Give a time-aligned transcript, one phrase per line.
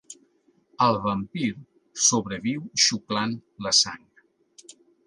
[0.85, 1.51] El vampir
[2.07, 4.07] sobreviu xuclant la sang.